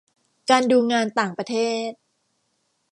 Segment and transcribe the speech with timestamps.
[0.49, 1.55] การดูงานต่างประเท
[1.89, 1.91] ศ